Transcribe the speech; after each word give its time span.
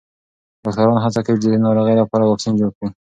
ډاکټران 0.63 0.97
هڅه 1.05 1.21
کوي 1.25 1.39
چې 1.41 1.47
د 1.49 1.51
دې 1.53 1.59
ناروغۍ 1.65 1.95
لپاره 2.01 2.27
واکسین 2.29 2.53
جوړ 2.59 2.71
کړي. 2.77 2.89